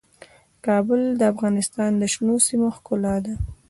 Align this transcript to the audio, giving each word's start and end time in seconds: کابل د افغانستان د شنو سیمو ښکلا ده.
کابل 0.65 1.01
د 1.19 1.21
افغانستان 1.33 1.91
د 1.97 2.03
شنو 2.13 2.35
سیمو 2.47 2.67
ښکلا 2.75 3.15
ده. 3.25 3.33